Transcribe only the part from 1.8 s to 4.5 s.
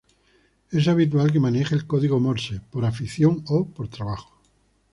código Morse, por afición o por trabajo.